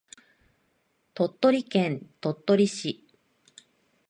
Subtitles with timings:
[1.13, 3.05] 鳥取県鳥取市